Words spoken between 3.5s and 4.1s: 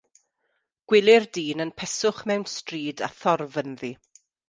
ynddi.